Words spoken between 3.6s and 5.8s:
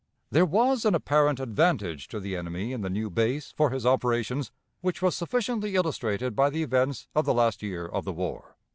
his operations which was sufficiently